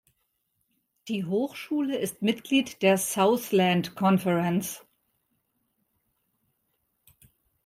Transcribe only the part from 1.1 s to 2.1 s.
Hochschule